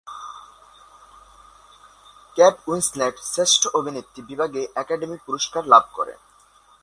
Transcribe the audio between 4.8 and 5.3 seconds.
academy